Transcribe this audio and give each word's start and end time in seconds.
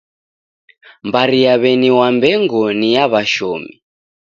Mbari 1.07 1.39
ya 1.43 1.53
W'eni 1.61 1.89
Wambengo 1.97 2.61
ni 2.77 2.89
ya 2.95 3.03
w'ashomi 3.11 3.73